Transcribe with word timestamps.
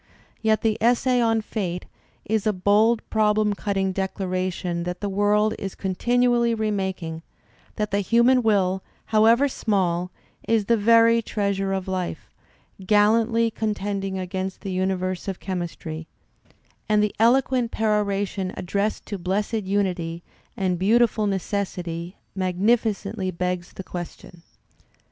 Yet 0.41 0.61
the 0.63 0.79
essay 0.81 1.21
on 1.21 1.41
"Fate" 1.41 1.85
is 2.25 2.47
a 2.47 2.53
bold 2.53 3.07
problem 3.11 3.53
cutting 3.53 3.91
declaration 3.91 4.81
that 4.81 4.99
the 4.99 5.07
world 5.07 5.53
is 5.59 5.75
continuously 5.75 6.55
remaking, 6.55 7.21
that 7.75 7.91
the 7.91 7.99
human 7.99 8.41
will, 8.41 8.81
however 9.05 9.47
small, 9.47 10.09
is 10.47 10.65
the 10.65 10.75
very 10.75 11.21
treasure 11.21 11.71
of 11.71 11.87
life, 11.87 12.31
"gallantly 12.83 13.51
contending 13.51 14.17
against 14.17 14.61
the 14.61 14.71
universe 14.71 15.27
of 15.27 15.39
chemistry"; 15.39 16.07
and 16.89 17.03
the 17.03 17.13
eloquent 17.19 17.71
perora 17.71 18.27
tion 18.27 18.53
addressed 18.57 19.05
to 19.05 19.19
Blessed 19.19 19.65
Unity 19.65 20.23
and 20.57 20.79
Beautiful 20.79 21.27
Necessity 21.27 22.15
magnificently 22.33 23.29
begs 23.29 23.71
the 23.73 23.83
question. 23.83 24.41